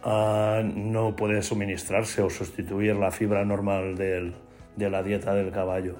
Ah, 0.04 0.62
no 0.64 1.16
puede 1.16 1.42
suministrarse 1.42 2.22
o 2.22 2.30
sustituir 2.30 2.96
la 2.96 3.12
fibra 3.12 3.46
normal 3.46 3.96
de 3.96 4.90
la 4.90 5.04
dieta 5.04 5.34
del 5.34 5.52
caballo. 5.52 5.96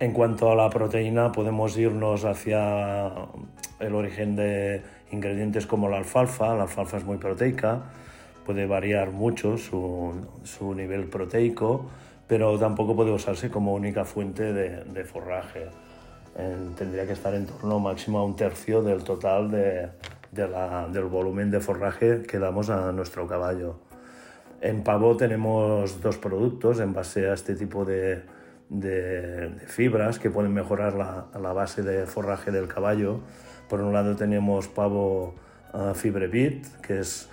En 0.00 0.12
cuanto 0.12 0.52
a 0.52 0.54
la 0.54 0.70
proteína, 0.70 1.32
podemos 1.32 1.76
irnos 1.76 2.24
hacia 2.24 3.10
el 3.80 3.94
origen 3.96 4.36
de 4.36 4.80
ingredientes 5.10 5.66
como 5.66 5.88
la 5.88 5.96
alfalfa. 5.96 6.54
La 6.54 6.62
alfalfa 6.62 6.98
es 6.98 7.04
muy 7.04 7.16
proteica, 7.16 7.82
puede 8.48 8.66
variar 8.66 9.10
mucho 9.10 9.58
su, 9.58 10.26
su 10.42 10.74
nivel 10.74 11.04
proteico, 11.04 11.84
pero 12.26 12.58
tampoco 12.58 12.96
puede 12.96 13.10
usarse 13.10 13.50
como 13.50 13.74
única 13.74 14.06
fuente 14.06 14.54
de, 14.54 14.84
de 14.84 15.04
forraje. 15.04 15.66
tendría 16.78 17.04
que 17.06 17.12
estar 17.12 17.34
en 17.34 17.44
torno 17.44 17.78
máximo 17.78 18.20
a 18.20 18.24
un 18.24 18.36
tercio 18.36 18.82
del 18.82 19.04
total 19.04 19.50
de, 19.50 19.90
de 20.32 20.48
la, 20.48 20.88
del 20.88 21.04
volumen 21.04 21.50
de 21.50 21.60
forraje 21.60 22.22
que 22.22 22.38
damos 22.38 22.70
a 22.70 22.90
nuestro 22.90 23.26
caballo. 23.26 23.80
En 24.62 24.82
pavo 24.82 25.14
tenemos 25.14 26.00
dos 26.00 26.16
productos 26.16 26.80
en 26.80 26.94
base 26.94 27.28
a 27.28 27.34
este 27.34 27.54
tipo 27.54 27.84
de, 27.84 28.22
de, 28.70 29.50
fibras 29.66 30.18
que 30.18 30.30
pueden 30.30 30.54
mejorar 30.54 30.94
la, 30.94 31.26
la, 31.38 31.52
base 31.52 31.82
de 31.82 32.06
forraje 32.06 32.50
del 32.50 32.66
caballo. 32.66 33.20
Por 33.68 33.82
un 33.82 33.92
lado 33.92 34.16
tenemos 34.16 34.68
pavo 34.68 35.34
uh, 35.74 35.92
Fibrevit, 35.92 36.66
que 36.80 37.00
es 37.00 37.28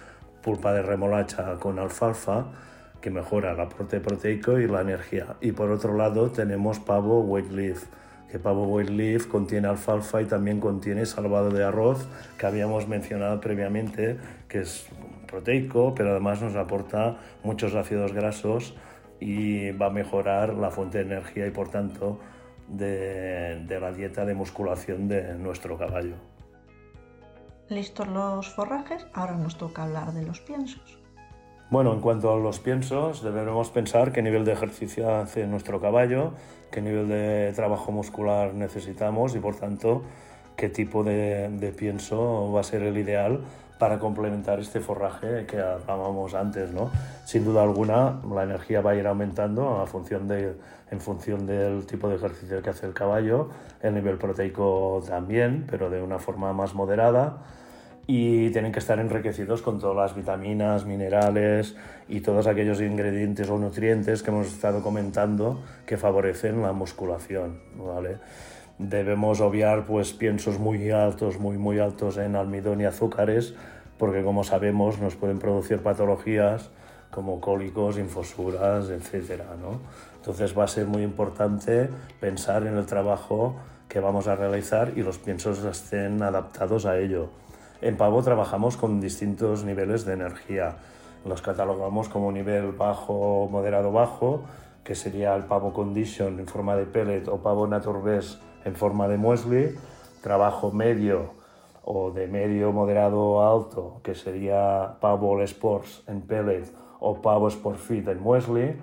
pulpa 0.46 0.74
de 0.74 0.84
remolacha 0.84 1.56
con 1.56 1.80
alfalfa 1.80 2.46
que 3.02 3.10
mejora 3.10 3.54
el 3.54 3.60
aporte 3.60 4.00
proteico 4.00 4.60
y 4.60 4.68
la 4.68 4.82
energía. 4.82 5.38
Y 5.42 5.54
por 5.54 5.72
otro 5.72 5.98
lado 5.98 6.30
tenemos 6.30 6.80
pavo 6.80 7.22
white 7.22 7.52
leaf, 7.52 7.86
que 8.32 8.38
pavo 8.38 8.68
white 8.68 8.92
leaf 8.92 9.25
contiene 9.25 9.68
alfalfa 9.68 10.22
y 10.22 10.25
también 10.25 10.60
contiene 10.60 11.08
salvado 11.08 11.50
de 11.50 11.64
arroz, 11.64 12.08
que 12.38 12.46
habíamos 12.46 12.88
mencionado 12.88 13.42
previamente, 13.42 14.18
que 14.48 14.60
es 14.60 14.88
proteico, 15.25 15.96
pero 15.96 16.12
además 16.12 16.44
nos 16.44 16.56
aporta 16.56 17.18
muchos 17.44 17.74
ácidos 17.74 18.14
grasos 18.14 18.75
y 19.20 19.72
va 19.72 19.88
a 19.88 19.90
mejorar 19.90 20.54
la 20.54 20.70
fuente 20.70 21.00
de 21.00 21.06
energía 21.06 21.48
y 21.48 21.52
por 21.52 21.70
tanto 21.70 22.20
de, 22.68 23.64
de 23.68 23.80
la 23.80 23.92
dieta 23.92 24.25
de 24.25 24.36
musculación 24.36 25.08
de 25.08 25.34
nuestro 25.40 25.75
caballo. 25.75 26.35
Listos 27.70 28.08
los 28.08 28.54
forrajes, 28.54 29.08
ahora 29.14 29.38
nos 29.38 29.58
toca 29.58 29.84
hablar 29.84 30.14
de 30.14 30.24
los 30.24 30.40
piensos. 30.40 31.00
Bueno, 31.72 31.94
en 31.94 32.00
cuanto 32.00 32.32
a 32.32 32.38
los 32.38 32.60
piensos, 32.60 33.24
debemos 33.24 33.72
pensar 33.72 34.12
qué 34.12 34.22
nivel 34.22 34.46
de 34.46 34.54
ejercicio 34.54 35.10
hace 35.16 35.48
nuestro 35.48 35.82
caballo, 35.82 36.34
qué 36.72 36.80
nivel 36.82 37.08
de 37.08 37.54
trabajo 37.56 37.92
muscular 37.92 38.54
necesitamos 38.54 39.36
y 39.36 39.40
por 39.40 39.56
tanto 39.56 40.04
qué 40.56 40.70
tipo 40.70 41.04
de, 41.04 41.50
de 41.50 41.72
pienso 41.72 42.52
va 42.52 42.60
a 42.62 42.64
ser 42.64 42.84
el 42.84 42.98
ideal 42.98 43.42
para 43.77 44.00
complementar 44.00 44.60
este 44.60 44.79
forraje 44.79 45.46
que 45.46 45.60
hablábamos 45.60 46.34
antes. 46.34 46.72
¿no? 46.72 46.91
Sin 47.25 47.44
duda 47.44 47.63
alguna, 47.63 48.22
la 48.34 48.44
energía 48.44 48.82
va 48.82 48.91
a 48.91 48.96
ir 48.96 49.08
aumentando 49.08 49.82
a 49.82 49.88
función 49.88 50.27
de, 50.27 50.55
en 50.91 51.01
función 51.01 51.46
del 51.46 51.86
tipo 51.86 52.08
de 52.08 52.15
ejercicio 52.15 52.62
que 52.62 52.70
hace 52.70 52.86
el 52.86 52.94
caballo, 52.94 53.50
el 53.82 53.94
nivel 53.94 54.17
proteico 54.17 55.03
también, 55.08 55.65
pero 55.70 55.89
de 55.89 56.01
una 56.01 56.20
forma 56.20 56.53
más 56.53 56.74
moderada 56.74 57.38
y 58.08 58.51
tienen 58.51 58.72
que 58.72 58.79
estar 58.79 59.00
enriquecidos 59.00 59.62
con 59.62 59.79
todas 59.79 59.96
las 59.96 60.15
vitaminas, 60.15 60.86
minerales 60.86 61.75
y 62.08 62.22
todos 62.22 62.46
aquellos 62.46 62.79
ingredientes 62.82 63.50
o 63.50 63.58
nutrientes 63.58 64.22
que 64.22 64.29
hemos 64.29 64.48
estado 64.48 64.82
comentando 64.84 65.63
que 65.86 65.98
favorecen 65.98 66.62
la 66.62 66.72
musculación, 66.72 67.62
¿vale? 67.77 68.17
Debemos 68.77 69.39
obviar 69.39 69.86
pues 69.86 70.12
piensos 70.12 70.60
muy 70.60 70.91
altos, 70.91 71.39
muy 71.39 71.58
muy 71.58 71.79
altos 71.79 72.17
en 72.17 72.36
almidón 72.36 72.82
y 72.82 72.86
azúcares, 72.86 73.53
porque 73.98 74.22
como 74.22 74.44
sabemos 74.44 75.00
nos 75.00 75.15
pueden 75.15 75.39
producir 75.39 75.82
patologías 75.82 76.72
como 77.10 77.39
cólicos, 77.39 77.98
infosuras, 77.98 78.89
etc. 78.89 79.44
¿no? 79.62 79.79
Entonces 80.17 80.58
va 80.58 80.65
a 80.65 80.67
ser 80.67 80.88
muy 80.88 81.03
importante 81.03 81.89
pensar 82.20 82.67
en 82.67 82.75
el 82.75 82.86
trabajo 82.86 83.55
que 83.88 84.01
vamos 84.01 84.27
a 84.27 84.36
realizar 84.36 84.91
y 84.98 85.03
los 85.03 85.20
piensos 85.20 85.63
estén 85.63 86.22
adaptados 86.22 86.86
a 86.86 86.98
ello. 86.98 87.29
En 87.82 87.96
Pavo 87.96 88.22
trabajamos 88.24 88.75
con 88.75 89.00
distintos 89.00 89.63
niveles 89.63 90.03
de 90.03 90.13
energía. 90.13 90.75
Los 91.24 91.41
catalogamos 91.41 92.10
como 92.10 92.29
nivel 92.29 92.74
bajo, 92.74 93.48
moderado, 93.50 93.94
bajo, 93.94 94.44
que 94.84 94.96
sería 94.96 95.34
el 95.36 95.44
Pavo 95.44 95.72
Condition 95.72 96.39
en 96.39 96.48
forma 96.48 96.75
de 96.75 96.86
pellet 96.86 97.29
o 97.29 97.38
Pavo 97.38 97.67
Naturbest 97.67 98.41
en 98.66 98.76
forma 98.76 99.08
de 99.08 99.18
muesli. 99.18 99.76
Trabajo 100.22 100.72
medio 100.72 101.34
o 101.84 102.12
de 102.12 102.28
medio, 102.28 102.74
moderado, 102.74 103.48
alto, 103.48 104.02
que 104.04 104.16
sería 104.16 104.98
Pavo 105.00 105.40
Sports 105.44 106.04
en 106.08 106.22
pellet 106.22 106.66
o 107.00 107.22
Pavo 107.22 107.48
Sport 107.48 107.78
Fit 107.78 108.08
en 108.08 108.22
muesli. 108.22 108.76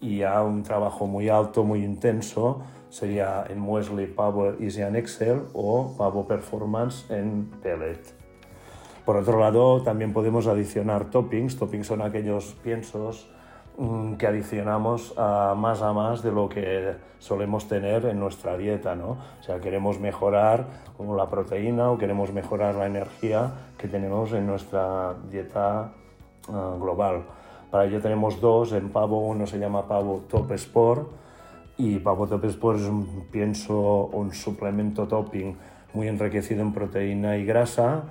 Y 0.00 0.18
ya 0.18 0.42
un 0.42 0.62
trabajo 0.62 1.06
muy 1.06 1.28
alto, 1.28 1.64
muy 1.64 1.84
intenso, 1.84 2.62
sería 2.88 3.44
en 3.48 3.58
muesli 3.58 4.06
Pavo 4.06 4.52
Easy 4.60 4.82
and 4.82 4.96
Excel 4.96 5.42
o 5.52 5.94
Pavo 5.98 6.26
Performance 6.26 7.10
en 7.10 7.50
pellet. 7.62 8.14
Por 9.04 9.16
otro 9.16 9.38
lado, 9.38 9.82
también 9.82 10.12
podemos 10.12 10.46
adicionar 10.46 11.10
toppings. 11.10 11.58
Toppings 11.58 11.86
son 11.86 12.02
aquellos 12.02 12.54
piensos 12.62 13.28
que 14.18 14.26
adicionamos 14.26 15.14
a 15.16 15.54
más 15.56 15.82
a 15.82 15.92
más 15.92 16.22
de 16.22 16.30
lo 16.30 16.48
que 16.48 16.94
solemos 17.18 17.66
tener 17.66 18.04
en 18.06 18.20
nuestra 18.20 18.56
dieta, 18.56 18.94
¿no? 18.94 19.18
O 19.40 19.42
sea, 19.42 19.58
queremos 19.58 19.98
mejorar 19.98 20.66
como 20.96 21.16
la 21.16 21.28
proteína 21.28 21.90
o 21.90 21.98
queremos 21.98 22.32
mejorar 22.32 22.76
la 22.76 22.86
energía 22.86 23.50
que 23.76 23.88
tenemos 23.88 24.32
en 24.32 24.46
nuestra 24.46 25.14
dieta 25.28 25.92
ah, 26.48 26.76
global. 26.78 27.24
Para 27.70 27.86
ello 27.86 28.00
tenemos 28.00 28.40
dos, 28.40 28.72
en 28.72 28.90
pavo 28.90 29.26
uno 29.26 29.46
se 29.46 29.58
llama 29.58 29.88
pavo 29.88 30.22
Top 30.28 30.52
Sport 30.52 31.08
y 31.76 31.98
pavo 31.98 32.28
Top 32.28 32.44
Sport 32.44 32.78
es 32.78 32.86
un 32.86 33.26
pienso, 33.32 34.06
un 34.12 34.32
suplemento 34.32 35.08
topping 35.08 35.56
muy 35.94 36.06
enriquecido 36.06 36.62
en 36.62 36.72
proteína 36.72 37.36
y 37.36 37.44
grasa 37.44 38.04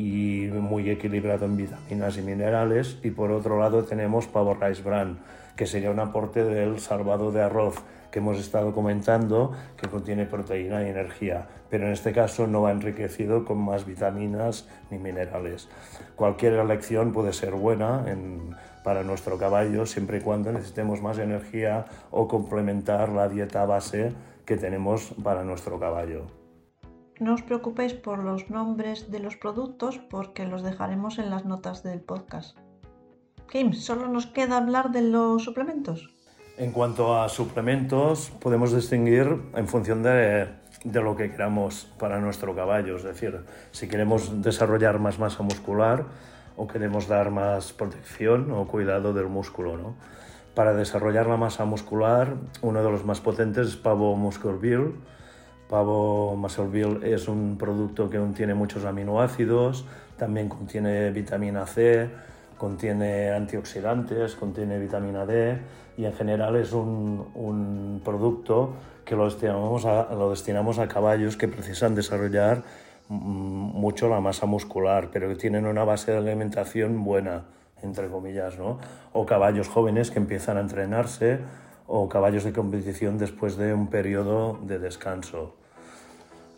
y 0.00 0.48
muy 0.48 0.88
equilibrado 0.88 1.44
en 1.44 1.58
vitaminas 1.58 2.16
y 2.16 2.22
minerales. 2.22 2.98
Y 3.02 3.10
por 3.10 3.30
otro 3.30 3.58
lado 3.58 3.84
tenemos 3.84 4.26
Pavo 4.26 4.54
Rice 4.54 4.82
Bran, 4.82 5.18
que 5.56 5.66
sería 5.66 5.90
un 5.90 6.00
aporte 6.00 6.42
del 6.42 6.80
salvado 6.80 7.32
de 7.32 7.42
arroz 7.42 7.82
que 8.10 8.18
hemos 8.18 8.38
estado 8.38 8.72
comentando, 8.72 9.52
que 9.76 9.88
contiene 9.88 10.24
proteína 10.24 10.82
y 10.82 10.88
energía, 10.88 11.46
pero 11.68 11.86
en 11.86 11.92
este 11.92 12.12
caso 12.12 12.46
no 12.46 12.62
va 12.62 12.72
enriquecido 12.72 13.44
con 13.44 13.58
más 13.58 13.84
vitaminas 13.86 14.66
ni 14.90 14.98
minerales. 14.98 15.68
Cualquier 16.16 16.54
elección 16.54 17.12
puede 17.12 17.32
ser 17.32 17.52
buena 17.52 18.04
en, 18.08 18.56
para 18.82 19.04
nuestro 19.04 19.38
caballo 19.38 19.86
siempre 19.86 20.18
y 20.18 20.20
cuando 20.22 20.50
necesitemos 20.50 21.02
más 21.02 21.18
energía 21.18 21.84
o 22.10 22.26
complementar 22.26 23.10
la 23.10 23.28
dieta 23.28 23.64
base 23.64 24.12
que 24.44 24.56
tenemos 24.56 25.14
para 25.22 25.44
nuestro 25.44 25.78
caballo. 25.78 26.39
No 27.20 27.34
os 27.34 27.42
preocupéis 27.42 27.92
por 27.92 28.18
los 28.24 28.48
nombres 28.48 29.12
de 29.12 29.20
los 29.20 29.36
productos 29.36 29.98
porque 29.98 30.46
los 30.46 30.62
dejaremos 30.62 31.18
en 31.18 31.28
las 31.28 31.44
notas 31.44 31.82
del 31.82 32.00
podcast. 32.00 32.56
Kim, 33.50 33.74
solo 33.74 34.08
nos 34.08 34.24
queda 34.24 34.56
hablar 34.56 34.90
de 34.90 35.02
los 35.02 35.44
suplementos. 35.44 36.08
En 36.56 36.72
cuanto 36.72 37.20
a 37.20 37.28
suplementos, 37.28 38.32
podemos 38.40 38.74
distinguir 38.74 39.36
en 39.54 39.68
función 39.68 40.02
de, 40.02 40.48
de, 40.82 41.02
lo 41.02 41.14
que 41.14 41.30
queramos 41.30 41.92
para 41.98 42.20
nuestro 42.20 42.54
caballo. 42.56 42.96
Es 42.96 43.02
decir, 43.02 43.44
si 43.70 43.86
queremos 43.86 44.40
desarrollar 44.40 44.98
más 44.98 45.18
masa 45.18 45.42
muscular 45.42 46.06
o 46.56 46.66
queremos 46.66 47.06
dar 47.06 47.30
más 47.30 47.74
protección 47.74 48.50
o 48.50 48.66
cuidado 48.66 49.12
del 49.12 49.26
músculo. 49.26 49.76
¿no? 49.76 49.94
Para 50.54 50.72
desarrollar 50.72 51.26
la 51.26 51.36
masa 51.36 51.66
muscular, 51.66 52.36
uno 52.62 52.82
de 52.82 52.90
los 52.90 53.04
más 53.04 53.20
potentes 53.20 53.68
es 53.68 53.76
Pavo 53.76 54.16
Muscle 54.16 54.52
Pavo 55.70 56.34
Muscle 56.34 56.98
es 57.14 57.28
un 57.28 57.56
producto 57.56 58.10
que 58.10 58.18
contiene 58.18 58.54
muchos 58.54 58.84
aminoácidos, 58.84 59.84
también 60.18 60.48
contiene 60.48 61.12
vitamina 61.12 61.64
C, 61.64 62.10
contiene 62.58 63.30
antioxidantes, 63.30 64.34
contiene 64.34 64.80
vitamina 64.80 65.24
D 65.24 65.58
y 65.96 66.06
en 66.06 66.12
general 66.12 66.56
es 66.56 66.72
un, 66.72 67.24
un 67.36 68.02
producto 68.04 68.72
que 69.04 69.14
lo 69.14 69.26
destinamos, 69.26 69.84
a, 69.86 70.12
lo 70.12 70.30
destinamos 70.30 70.80
a 70.80 70.88
caballos 70.88 71.36
que 71.36 71.46
precisan 71.46 71.94
desarrollar 71.94 72.64
mm, 73.08 73.14
mucho 73.14 74.08
la 74.08 74.20
masa 74.20 74.46
muscular, 74.46 75.10
pero 75.12 75.28
que 75.28 75.36
tienen 75.36 75.66
una 75.66 75.84
base 75.84 76.10
de 76.10 76.18
alimentación 76.18 77.04
buena, 77.04 77.44
entre 77.80 78.08
comillas, 78.08 78.58
¿no? 78.58 78.80
O 79.12 79.24
caballos 79.24 79.68
jóvenes 79.68 80.10
que 80.10 80.18
empiezan 80.18 80.56
a 80.56 80.60
entrenarse 80.62 81.38
o 81.86 82.08
caballos 82.08 82.42
de 82.42 82.52
competición 82.52 83.18
después 83.18 83.56
de 83.56 83.72
un 83.72 83.86
periodo 83.86 84.58
de 84.62 84.80
descanso. 84.80 85.59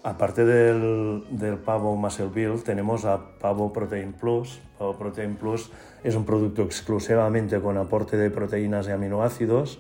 Aparte 0.05 0.45
del, 0.45 1.59
pavo 1.65 1.95
Muscle 1.95 2.27
Build, 2.27 2.65
tenemos 2.65 3.05
a 3.05 3.39
Pavo 3.39 3.73
Protein 3.73 4.13
Plus. 4.13 4.61
Pavo 4.77 4.99
Protein 4.99 5.37
Plus 5.37 5.71
es 6.03 6.17
un 6.17 6.25
producto 6.25 6.63
exclusivamente 6.63 7.61
con 7.61 7.77
aporte 7.77 8.17
de 8.17 8.29
proteínas 8.29 8.89
y 8.89 8.91
aminoácidos 8.91 9.79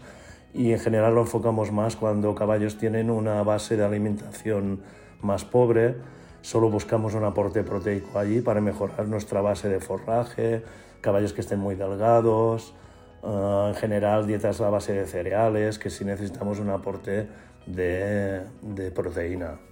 y 0.54 0.70
en 0.70 0.78
general 0.78 1.16
lo 1.16 1.22
enfocamos 1.22 1.72
más 1.72 1.96
cuando 1.96 2.36
caballos 2.36 2.78
tienen 2.78 3.10
una 3.10 3.42
base 3.42 3.76
de 3.76 3.84
alimentación 3.84 4.82
más 5.22 5.44
pobre. 5.44 5.96
Solo 6.40 6.70
buscamos 6.70 7.14
un 7.14 7.24
aporte 7.24 7.64
proteico 7.64 8.16
allí 8.16 8.42
para 8.42 8.60
mejorar 8.60 9.08
nuestra 9.08 9.40
base 9.40 9.68
de 9.68 9.80
forraje, 9.80 10.62
caballos 11.00 11.32
que 11.32 11.40
estén 11.40 11.58
muy 11.58 11.74
delgados, 11.74 12.74
uh, 13.22 13.68
en 13.70 13.74
general 13.74 14.28
dietas 14.28 14.60
a 14.60 14.70
base 14.70 14.92
de 14.92 15.04
cereales, 15.06 15.80
que 15.80 15.90
sí 15.90 16.04
necesitamos 16.04 16.60
un 16.60 16.70
aporte 16.70 17.26
de 17.66 18.92
proteína. 18.94 19.71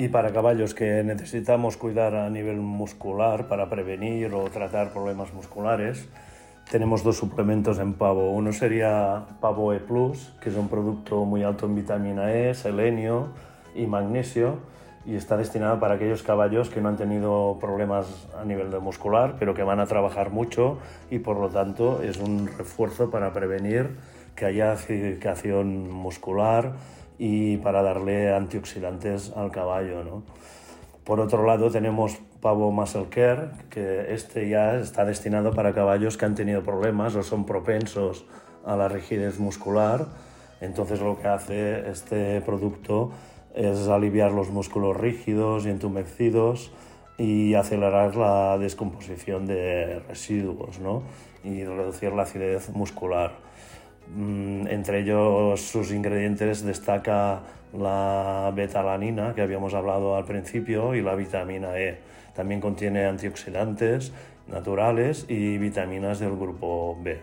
Y 0.00 0.06
para 0.06 0.32
caballos 0.32 0.74
que 0.74 1.02
necesitamos 1.02 1.76
cuidar 1.76 2.14
a 2.14 2.30
nivel 2.30 2.58
muscular 2.58 3.48
para 3.48 3.68
prevenir 3.68 4.32
o 4.32 4.44
tratar 4.44 4.92
problemas 4.92 5.34
musculares, 5.34 6.08
tenemos 6.70 7.02
dos 7.02 7.16
suplementos 7.16 7.80
en 7.80 7.94
pavo. 7.94 8.30
Uno 8.30 8.52
sería 8.52 9.24
Pavo 9.40 9.72
E 9.72 9.80
Plus, 9.80 10.32
que 10.40 10.50
es 10.50 10.54
un 10.54 10.68
producto 10.68 11.24
muy 11.24 11.42
alto 11.42 11.66
en 11.66 11.74
vitamina 11.74 12.32
E, 12.32 12.54
selenio 12.54 13.30
y 13.74 13.88
magnesio 13.88 14.60
y 15.04 15.16
está 15.16 15.36
destinado 15.36 15.80
para 15.80 15.94
aquellos 15.94 16.22
caballos 16.22 16.70
que 16.70 16.80
no 16.80 16.90
han 16.90 16.96
tenido 16.96 17.58
problemas 17.60 18.28
a 18.40 18.44
nivel 18.44 18.70
de 18.70 18.78
muscular, 18.78 19.34
pero 19.36 19.52
que 19.52 19.64
van 19.64 19.80
a 19.80 19.86
trabajar 19.86 20.30
mucho 20.30 20.78
y 21.10 21.18
por 21.18 21.38
lo 21.38 21.48
tanto 21.48 22.02
es 22.04 22.18
un 22.18 22.46
refuerzo 22.56 23.10
para 23.10 23.32
prevenir 23.32 23.96
que 24.36 24.46
haya 24.46 24.70
acidificación 24.70 25.90
muscular 25.90 26.74
y 27.18 27.56
para 27.58 27.82
darle 27.82 28.32
antioxidantes 28.34 29.32
al 29.36 29.50
caballo. 29.50 30.04
¿no? 30.04 30.22
Por 31.04 31.20
otro 31.20 31.44
lado 31.44 31.70
tenemos 31.70 32.18
Pavo 32.40 32.70
Muscle 32.70 33.08
Care, 33.10 33.50
que 33.70 34.12
este 34.14 34.48
ya 34.48 34.76
está 34.76 35.04
destinado 35.04 35.52
para 35.52 35.74
caballos 35.74 36.16
que 36.16 36.24
han 36.24 36.34
tenido 36.34 36.62
problemas 36.62 37.16
o 37.16 37.22
son 37.22 37.44
propensos 37.44 38.24
a 38.64 38.76
la 38.76 38.88
rigidez 38.88 39.38
muscular. 39.40 40.06
Entonces 40.60 41.00
lo 41.00 41.18
que 41.18 41.28
hace 41.28 41.90
este 41.90 42.40
producto 42.42 43.10
es 43.54 43.88
aliviar 43.88 44.30
los 44.30 44.50
músculos 44.50 44.96
rígidos 44.96 45.66
y 45.66 45.70
entumecidos 45.70 46.72
y 47.16 47.54
acelerar 47.54 48.14
la 48.14 48.56
descomposición 48.58 49.46
de 49.46 50.00
residuos 50.08 50.78
¿no? 50.78 51.02
y 51.42 51.64
reducir 51.64 52.12
la 52.12 52.22
acidez 52.22 52.70
muscular. 52.70 53.47
Mm, 54.14 54.66
entre 54.68 55.00
ellos 55.00 55.60
sus 55.60 55.92
ingredientes 55.92 56.64
destaca 56.64 57.42
la 57.72 58.50
betalanina 58.54 59.34
que 59.34 59.42
habíamos 59.42 59.74
hablado 59.74 60.16
al 60.16 60.24
principio 60.24 60.94
y 60.94 61.02
la 61.02 61.14
vitamina 61.14 61.78
E. 61.78 62.00
También 62.34 62.60
contiene 62.60 63.04
antioxidantes 63.04 64.12
naturales 64.46 65.26
y 65.28 65.58
vitaminas 65.58 66.20
del 66.20 66.36
grupo 66.36 66.96
B. 67.02 67.22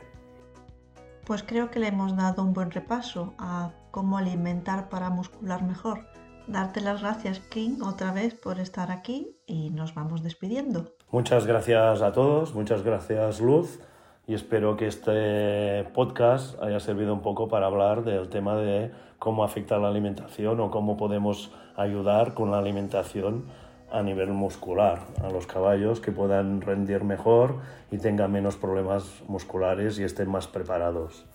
Pues 1.25 1.41
creo 1.41 1.71
que 1.71 1.79
le 1.79 1.87
hemos 1.87 2.15
dado 2.15 2.43
un 2.43 2.53
buen 2.53 2.69
repaso 2.69 3.33
a 3.39 3.71
cómo 3.89 4.19
alimentar 4.19 4.89
para 4.89 5.09
muscular 5.09 5.63
mejor. 5.63 6.05
Darte 6.47 6.81
las 6.81 7.01
gracias, 7.01 7.39
King, 7.39 7.81
otra 7.81 8.11
vez 8.11 8.35
por 8.35 8.59
estar 8.59 8.91
aquí 8.91 9.35
y 9.47 9.71
nos 9.71 9.95
vamos 9.95 10.21
despidiendo. 10.21 10.93
Muchas 11.09 11.47
gracias 11.47 12.03
a 12.03 12.11
todos, 12.11 12.53
muchas 12.53 12.83
gracias, 12.83 13.41
Luz 13.41 13.79
y 14.27 14.33
espero 14.33 14.75
que 14.75 14.87
este 14.87 15.83
podcast 15.93 16.59
haya 16.61 16.79
servido 16.79 17.13
un 17.13 17.21
poco 17.21 17.47
para 17.47 17.67
hablar 17.67 18.03
del 18.03 18.27
tema 18.29 18.55
de 18.55 18.91
cómo 19.19 19.43
afecta 19.43 19.77
la 19.77 19.89
alimentación 19.89 20.59
o 20.59 20.71
cómo 20.71 20.97
podemos 20.97 21.51
ayudar 21.75 22.33
con 22.33 22.49
la 22.49 22.57
alimentación 22.57 23.45
a 23.91 24.01
nivel 24.01 24.29
muscular 24.29 25.01
a 25.23 25.29
los 25.29 25.45
caballos 25.45 25.99
que 25.99 26.11
puedan 26.11 26.61
rendir 26.61 27.03
mejor 27.03 27.57
y 27.91 27.99
tengan 27.99 28.31
menos 28.31 28.57
problemas 28.57 29.21
musculares 29.27 29.99
y 29.99 30.03
estén 30.03 30.29
más 30.29 30.47
preparados. 30.47 31.25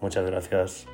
Muchas 0.00 0.26
gracias. 0.26 0.86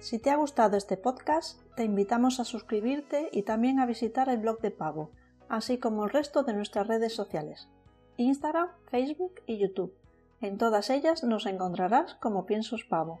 Si 0.00 0.18
te 0.18 0.30
ha 0.30 0.36
gustado 0.36 0.76
este 0.76 0.96
podcast, 0.96 1.60
te 1.76 1.84
invitamos 1.84 2.40
a 2.40 2.44
suscribirte 2.44 3.28
y 3.30 3.42
también 3.42 3.78
a 3.78 3.86
visitar 3.86 4.28
el 4.28 4.38
blog 4.38 4.60
de 4.60 4.72
Pavo 4.72 5.10
así 5.52 5.76
como 5.76 6.04
el 6.04 6.10
resto 6.10 6.44
de 6.44 6.54
nuestras 6.54 6.86
redes 6.86 7.14
sociales, 7.14 7.68
Instagram, 8.16 8.68
Facebook 8.90 9.34
y 9.46 9.58
YouTube. 9.58 9.94
En 10.40 10.56
todas 10.56 10.88
ellas 10.88 11.22
nos 11.24 11.44
encontrarás 11.44 12.14
como 12.14 12.46
Piensos 12.46 12.84
Pavo. 12.84 13.20